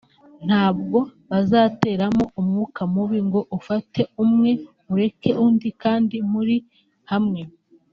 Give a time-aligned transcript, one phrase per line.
[0.47, 0.99] ntabwo
[1.29, 4.51] bazateramo umwuka mubi ngo ufate umwe
[4.93, 6.55] ureke undi kandi muri
[7.13, 7.41] hamwe